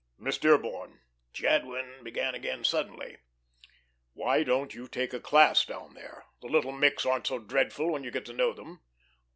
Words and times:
"Miss 0.17 0.39
Dearborn," 0.39 0.99
Jadwin 1.31 2.03
began 2.03 2.33
again 2.33 2.63
suddenly, 2.63 3.17
"why 4.13 4.41
don't 4.41 4.73
you 4.73 4.87
take 4.87 5.13
a 5.13 5.19
class 5.19 5.63
down 5.63 5.93
there. 5.93 6.23
The 6.41 6.47
little 6.47 6.71
micks 6.73 7.05
aren't 7.05 7.27
so 7.27 7.37
dreadful 7.37 7.91
when 7.91 8.03
you 8.03 8.09
get 8.09 8.25
to 8.25 8.33
know 8.33 8.51
them." 8.51 8.79